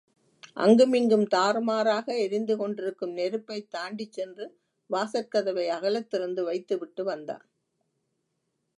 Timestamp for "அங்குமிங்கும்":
0.57-1.25